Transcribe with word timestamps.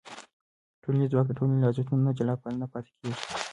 ټولنیز 0.81 1.09
ځواک 1.11 1.25
د 1.27 1.31
ټولنې 1.37 1.57
له 1.59 1.67
ارزښتونو 1.69 2.01
نه 2.07 2.11
جلا 2.17 2.35
نه 2.61 2.67
پاتې 2.71 2.91
کېږي. 2.97 3.15